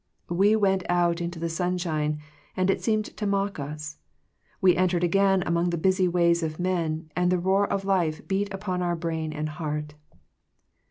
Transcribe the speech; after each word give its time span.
We 0.31 0.55
went 0.55 0.81
out 0.89 1.21
into 1.21 1.37
the 1.37 1.47
sunshine, 1.47 2.21
and 2.57 2.71
it 2.71 2.81
seemed 2.81 3.15
to 3.17 3.27
mock 3.27 3.59
us. 3.59 3.99
We 4.59 4.75
entered 4.75 5.03
again 5.03 5.43
among 5.45 5.69
the 5.69 5.77
busy 5.77 6.07
ways 6.07 6.41
of 6.41 6.59
men, 6.59 7.11
and 7.15 7.31
the 7.31 7.37
roar 7.37 7.67
of 7.71 7.85
life 7.85 8.27
beat 8.27 8.51
upon 8.51 8.81
our 8.81 8.95
brain 8.95 9.31
and 9.31 9.47
heart. 9.47 9.93